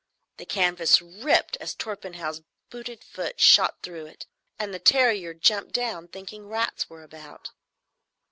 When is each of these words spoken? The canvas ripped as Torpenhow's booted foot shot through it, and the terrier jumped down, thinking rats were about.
The 0.37 0.47
canvas 0.47 0.99
ripped 0.99 1.57
as 1.57 1.75
Torpenhow's 1.75 2.41
booted 2.71 3.03
foot 3.03 3.39
shot 3.39 3.83
through 3.83 4.07
it, 4.07 4.25
and 4.57 4.73
the 4.73 4.79
terrier 4.79 5.35
jumped 5.35 5.73
down, 5.73 6.07
thinking 6.07 6.47
rats 6.47 6.89
were 6.89 7.03
about. 7.03 7.51